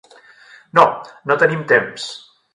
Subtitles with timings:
[0.79, 0.85] No,
[1.31, 2.09] no tenim temps.